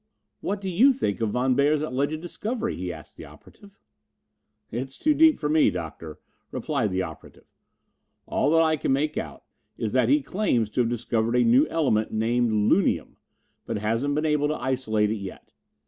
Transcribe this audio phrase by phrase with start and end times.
[0.39, 3.77] "What do you think of Von Beyer's alleged discovery?" he asked the operative.
[4.71, 6.17] "It's too deep for me, Doctor,"
[6.51, 7.45] replied the operative.
[8.25, 9.43] "All that I can make out of
[9.77, 13.17] it is that he claims to have discovered a new element named 'lunium,'
[13.67, 15.51] but hasn't been able to isolate it yet.